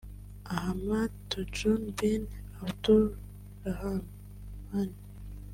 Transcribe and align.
Ahmad 0.57 1.11
Tojun 1.29 1.91
bin 1.99 2.27
Abdoul 2.59 3.13
Rahman 3.63 4.89